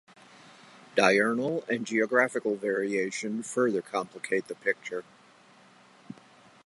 Diurnal 0.95 1.63
and 1.69 1.85
geographical 1.85 2.55
variation 2.55 3.43
further 3.43 3.83
complicate 3.83 4.47
the 4.47 4.55
picture. 4.55 5.03